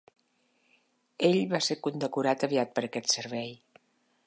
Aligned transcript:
Ell 1.27 1.37
va 1.51 1.61
ser 1.67 1.77
condecorat 1.89 2.47
aviat 2.49 2.75
per 2.79 2.87
aquest 2.89 3.17
servei. 3.19 3.57